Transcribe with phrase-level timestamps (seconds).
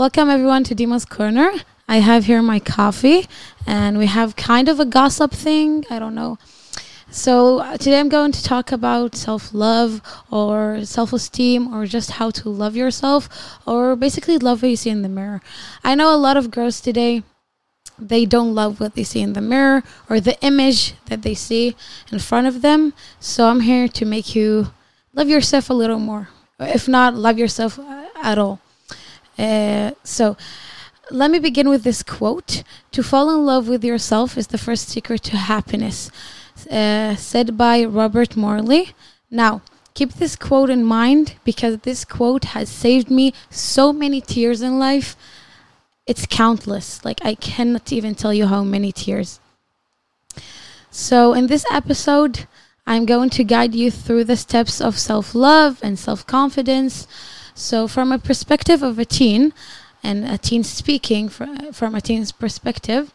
[0.00, 1.50] Welcome everyone to Deema's Corner.
[1.86, 3.28] I have here my coffee
[3.66, 5.84] and we have kind of a gossip thing.
[5.90, 6.38] I don't know.
[7.10, 10.00] So uh, today I'm going to talk about self-love
[10.30, 13.28] or self-esteem or just how to love yourself
[13.66, 15.42] or basically love what you see in the mirror.
[15.84, 17.22] I know a lot of girls today
[17.98, 21.76] they don't love what they see in the mirror or the image that they see
[22.10, 22.94] in front of them.
[23.20, 24.72] So I'm here to make you
[25.12, 26.30] love yourself a little more.
[26.58, 28.60] If not, love yourself uh, at all.
[29.38, 30.36] Uh, so
[31.10, 32.62] let me begin with this quote
[32.92, 36.10] To fall in love with yourself is the first secret to happiness,
[36.70, 38.94] uh, said by Robert Morley.
[39.30, 39.62] Now,
[39.94, 44.78] keep this quote in mind because this quote has saved me so many tears in
[44.78, 45.16] life
[46.10, 47.04] it's countless.
[47.04, 49.38] Like I cannot even tell you how many tears.
[50.90, 52.48] So in this episode,
[52.84, 57.06] I'm going to guide you through the steps of self-love and self-confidence.
[57.60, 59.52] So from a perspective of a teen
[60.02, 63.12] and a teen speaking from a teen's perspective,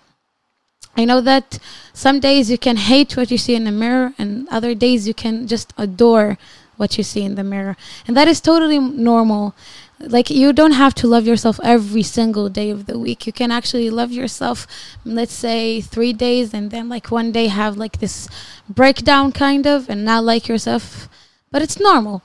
[0.96, 1.60] I know that
[1.94, 5.16] some days you can hate what you see in the mirror and other days you
[5.16, 6.38] can just adore
[6.78, 7.76] what you see in the mirror.
[8.08, 9.56] And that is totally normal.
[10.00, 13.26] Like you don't have to love yourself every single day of the week.
[13.26, 14.68] You can actually love yourself
[15.04, 18.30] let's say three days and then like one day have like this
[18.70, 21.10] breakdown kind of and not like yourself.
[21.52, 22.22] But it's normal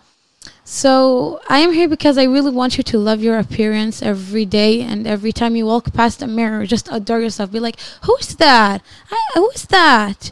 [0.65, 4.81] so i am here because i really want you to love your appearance every day
[4.81, 7.51] and every time you walk past a mirror just adore yourself.
[7.51, 8.83] Be like who's that?
[9.11, 10.31] I, who's that?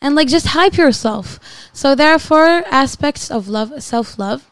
[0.00, 1.40] And like just hype yourself.
[1.72, 4.50] So there are four aspects of love self-love.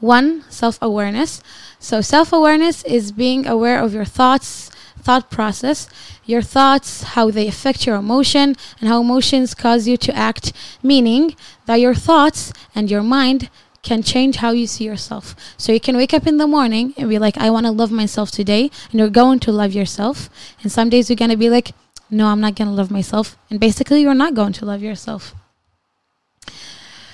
[0.00, 1.42] One, self awareness.
[1.78, 5.88] So, self awareness is being aware of your thoughts, thought process,
[6.24, 11.36] your thoughts, how they affect your emotion, and how emotions cause you to act, meaning
[11.66, 13.50] that your thoughts and your mind
[13.82, 15.34] can change how you see yourself.
[15.56, 17.90] So you can wake up in the morning and be like, I want to love
[17.90, 20.28] myself today, and you're going to love yourself.
[20.62, 21.72] And some days you're going to be like,
[22.10, 23.36] no, I'm not going to love myself.
[23.50, 25.34] And basically, you're not going to love yourself.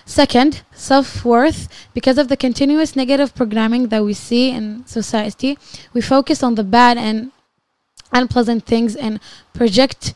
[0.07, 1.69] Second, self worth.
[1.95, 5.59] Because of the continuous negative programming that we see in society,
[5.93, 7.33] we focus on the bad and
[8.13, 9.19] unpleasant things and
[9.53, 10.15] project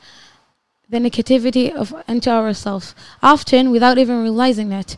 [0.88, 4.96] the negativity of into ourselves, often without even realizing it.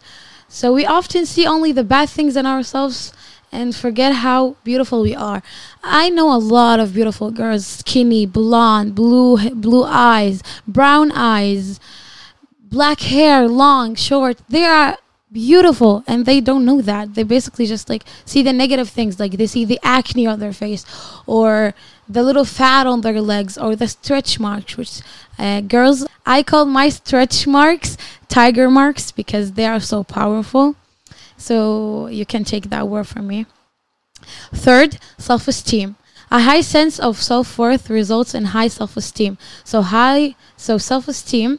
[0.52, 3.12] So we often see only the bad things in ourselves
[3.52, 5.44] and forget how beautiful we are.
[5.84, 11.78] I know a lot of beautiful girls, skinny, blonde, blue blue eyes, brown eyes,
[12.60, 14.38] black hair, long, short.
[14.48, 14.98] They are
[15.32, 17.14] beautiful and they don't know that.
[17.14, 20.52] They basically just like see the negative things, like they see the acne on their
[20.52, 20.84] face
[21.26, 21.74] or
[22.08, 25.00] the little fat on their legs or the stretch marks, which
[25.38, 27.96] uh, girls, I call my stretch marks
[28.28, 30.76] tiger marks because they are so powerful.
[31.36, 33.46] So you can take that word from me.
[34.52, 35.96] Third, self esteem.
[36.30, 39.38] A high sense of self worth results in high self esteem.
[39.64, 41.58] So high so self esteem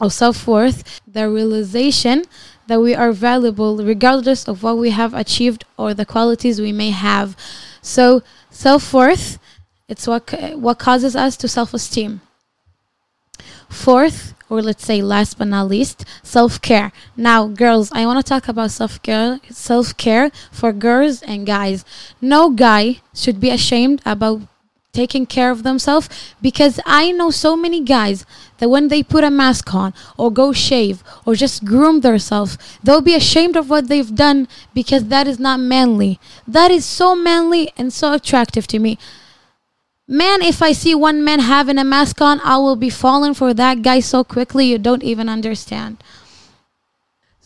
[0.00, 2.24] of self worth, the realization
[2.66, 6.90] that we are valuable regardless of what we have achieved or the qualities we may
[6.90, 7.36] have.
[7.82, 9.38] So, self worth,
[9.88, 12.20] it's what, what causes us to self esteem.
[13.68, 16.92] Fourth, or let's say last but not least, self care.
[17.16, 21.84] Now, girls, I want to talk about self care, self care for girls and guys.
[22.20, 24.42] No guy should be ashamed about
[24.92, 26.08] taking care of themselves
[26.40, 28.24] because I know so many guys
[28.58, 33.00] that when they put a mask on or go shave or just groom themselves, they'll
[33.00, 36.18] be ashamed of what they've done because that is not manly.
[36.46, 38.98] That is so manly and so attractive to me.
[40.10, 43.52] Man, if I see one man having a mask on, I will be falling for
[43.52, 46.02] that guy so quickly you don't even understand.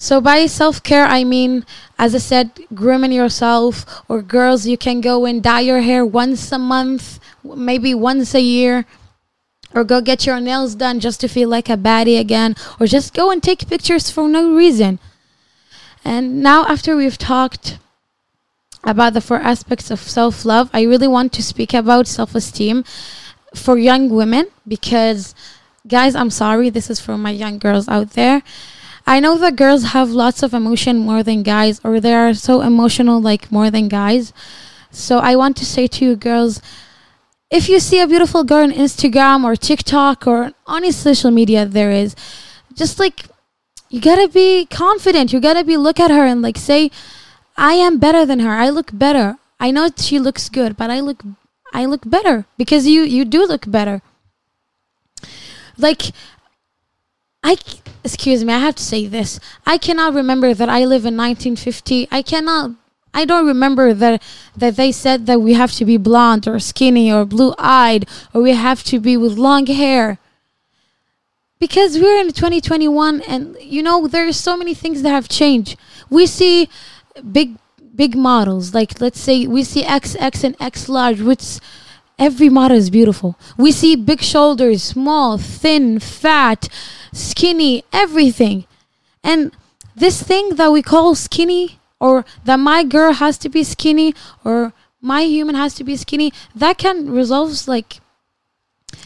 [0.02, 1.64] So by self-care, I mean,
[1.96, 6.50] as I said, grooming yourself, or girls, you can go and dye your hair once
[6.50, 8.84] a month, maybe once a year,
[9.72, 13.14] or go get your nails done just to feel like a baddie again, or just
[13.14, 14.98] go and take pictures for no reason.
[16.04, 17.78] And now, after we've talked
[18.82, 22.82] about the four aspects of self-love, I really want to speak about self-esteem
[23.54, 25.32] for young women because,
[25.86, 28.42] guys, I'm sorry, this is for my young girls out there
[29.06, 32.60] I know that girls have lots of emotion more than guys, or they are so
[32.60, 34.32] emotional like more than guys.
[34.90, 36.60] So I want to say to you girls,
[37.50, 41.90] if you see a beautiful girl on Instagram or TikTok or any social media there
[41.90, 42.14] is,
[42.74, 43.26] just like
[43.90, 45.32] you gotta be confident.
[45.32, 46.90] You gotta be look at her and like say,
[47.56, 48.50] I am better than her.
[48.50, 49.36] I look better.
[49.60, 51.22] I know she looks good, but I look
[51.74, 54.00] I look better because you you do look better.
[55.76, 56.12] Like
[57.42, 57.56] I
[58.04, 59.40] excuse me, I have to say this.
[59.66, 62.08] I cannot remember that I live in 1950.
[62.10, 62.72] I cannot
[63.14, 64.22] I don't remember that
[64.56, 68.52] that they said that we have to be blonde or skinny or blue-eyed or we
[68.52, 70.18] have to be with long hair.
[71.58, 75.76] Because we're in 2021 and you know there's so many things that have changed.
[76.10, 76.68] We see
[77.30, 77.56] big
[77.94, 81.58] big models like let's say we see XX and X large which
[82.18, 83.38] every model is beautiful.
[83.56, 86.68] We see big shoulders, small, thin, fat,
[87.12, 88.66] skinny, everything.
[89.22, 89.52] And
[89.94, 94.14] this thing that we call skinny or that my girl has to be skinny
[94.44, 98.00] or my human has to be skinny, that can resolve like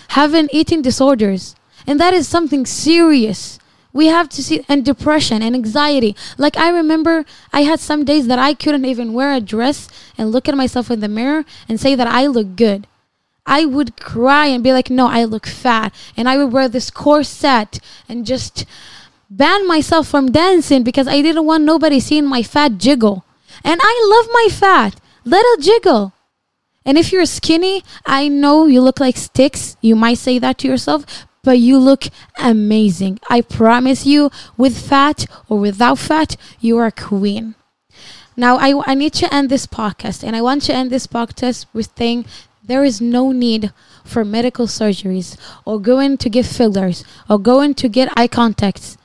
[0.09, 1.57] having eating disorders.
[1.87, 3.59] And that is something serious.
[3.93, 6.15] We have to see and depression and anxiety.
[6.37, 9.89] Like I remember I had some days that I couldn't even wear a dress
[10.19, 12.87] and look at myself in the mirror and say that I look good.
[13.47, 15.95] I would cry and be like, no, I look fat.
[16.17, 17.79] And I would wear this corset
[18.09, 18.67] and just
[19.31, 23.25] ban myself from dancing because I didn't want nobody seeing my fat jiggle.
[23.65, 25.01] And I love my fat.
[25.25, 26.13] Little jiggle.
[26.85, 29.77] And if you're skinny, I know you look like sticks.
[29.81, 32.05] You might say that to yourself, but you look
[32.39, 33.19] amazing.
[33.29, 37.57] I promise you, with fat or without fat, you are a queen.
[38.37, 41.67] Now, I, I need to end this podcast, and I want to end this podcast
[41.73, 42.27] with saying
[42.67, 43.73] there is no need
[44.05, 48.99] for medical surgeries or going to get fillers or going to get eye contacts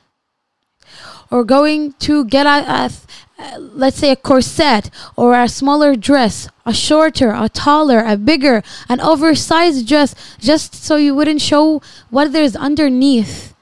[1.30, 2.92] or going to get a,
[3.40, 8.64] a, let's say a corset or a smaller dress, a shorter, a taller, a bigger,
[8.90, 13.54] an oversized dress, just so you wouldn't show what there's underneath.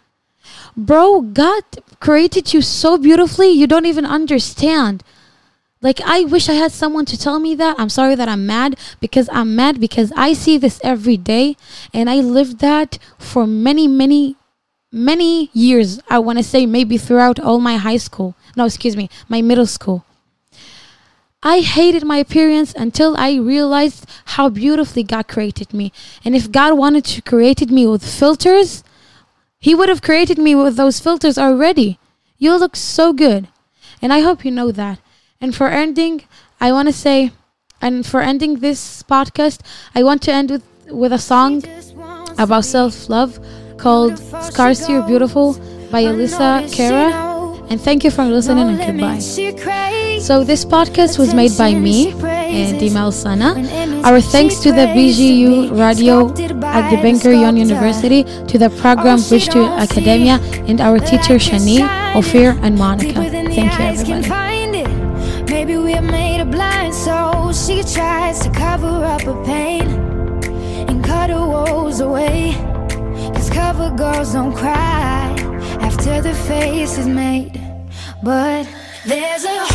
[0.76, 1.64] Bro, God
[2.00, 5.04] created you so beautifully, you don't even understand.
[5.82, 7.80] Like, I wish I had someone to tell me that.
[7.80, 11.56] I'm sorry that I'm mad because I'm mad because I see this every day
[11.94, 14.36] and I lived that for many, many
[14.92, 19.10] many years, I want to say maybe throughout all my high school, no, excuse me,
[19.28, 20.06] my middle school.
[21.42, 25.94] I hated my appearance until I realized how beautifully God created me.
[26.26, 28.84] And if God wanted to created me with filters,
[29.58, 31.98] he would have created me with those filters already.
[32.38, 33.48] You look so good.
[34.02, 35.00] And I hope you know that.
[35.42, 36.24] And for ending,
[36.60, 37.32] I want to say
[37.82, 39.62] and for ending this podcast,
[39.96, 41.64] I want to end with with a song
[42.38, 43.40] about self-love
[43.78, 45.54] called Scars You're Beautiful
[45.92, 47.10] by Alessia Cara.
[47.70, 49.20] And thank you for listening and goodbye.
[50.20, 54.04] So this podcast was made by me and Deema ALsana.
[54.04, 56.32] Our thanks to the BGU radio
[56.66, 61.80] at the Ben Gurion University, to the program Bridge to Academia, and our teacher Shani,
[62.16, 63.22] Ophir, and Monica.
[63.54, 64.59] Thank you, everybody.
[65.50, 67.66] Maybe we're made of blind souls.
[67.66, 69.90] She tries to cover up her pain
[70.88, 72.54] and cut her woes away.
[73.34, 75.36] Cause cover girls don't cry
[75.82, 77.60] after the face is made.
[78.22, 78.70] But
[79.08, 79.69] there's a.